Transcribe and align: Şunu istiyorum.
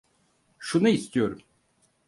Şunu 0.59 0.89
istiyorum. 0.89 1.39